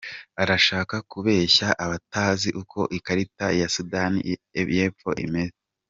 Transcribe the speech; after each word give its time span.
Arashaka 0.41 0.95
kubeshya 1.11 1.67
abatazi 1.85 2.49
uko 2.61 2.79
ikarita 2.97 3.45
ya 3.59 3.67
Sudani 3.75 4.19
y’Epfo 4.75 5.11
imeze. 5.25 5.57